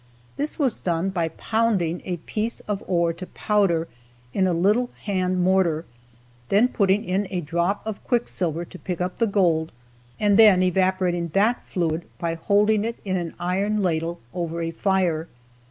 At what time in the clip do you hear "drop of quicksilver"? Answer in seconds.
7.39-8.65